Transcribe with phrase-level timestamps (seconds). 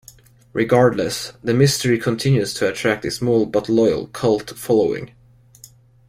[0.51, 5.11] Regardless, the mystery continues to attract a small but loyal cult following.